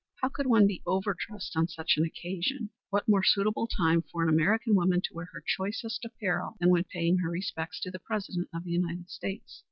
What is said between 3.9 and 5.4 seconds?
for an American woman to wear